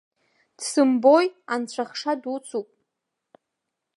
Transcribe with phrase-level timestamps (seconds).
[0.57, 2.67] Дсымбои, анцәахша дуцуп.